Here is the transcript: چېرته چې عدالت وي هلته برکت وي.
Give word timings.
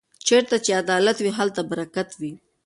چېرته 0.27 0.55
چې 0.65 0.71
عدالت 0.81 1.17
وي 1.21 1.31
هلته 1.39 1.61
برکت 1.71 2.09
وي. 2.19 2.31